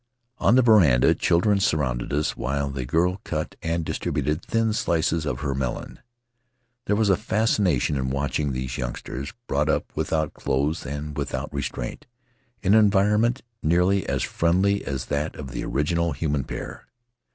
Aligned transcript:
On 0.39 0.55
the 0.55 0.63
veranda 0.63 1.13
children 1.13 1.59
surrounded 1.59 2.11
us 2.11 2.35
while 2.35 2.71
the 2.71 2.87
girl 2.87 3.21
cut 3.23 3.55
and 3.61 3.85
distributed 3.85 4.41
thin 4.43 4.73
slices 4.73 5.27
of 5.27 5.41
her 5.41 5.53
melon. 5.53 5.99
There 6.85 6.99
is 6.99 7.09
a 7.09 7.15
fascination 7.15 7.95
in 7.95 8.09
watching 8.09 8.51
these 8.51 8.79
youngsters, 8.79 9.31
brought 9.45 9.69
up 9.69 9.91
without 9.95 10.33
clothes 10.33 10.87
and 10.87 11.15
without 11.15 11.53
restraint, 11.53 12.07
in 12.63 12.73
an 12.73 12.79
environ 12.79 13.21
ment 13.21 13.41
nearly 13.61 14.09
as 14.09 14.23
friendly 14.23 14.83
as 14.85 15.05
that 15.05 15.35
of 15.35 15.51
the 15.51 15.63
original 15.63 16.13
human 16.13 16.45
pair. 16.45 16.87